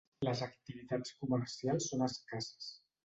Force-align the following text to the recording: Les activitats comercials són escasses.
Les 0.27 0.39
activitats 0.45 1.13
comercials 1.19 1.91
són 1.93 2.03
escasses. 2.11 2.73